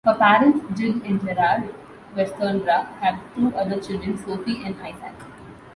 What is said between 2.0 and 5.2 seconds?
Westenra, have two other children, Sophie and Isaac.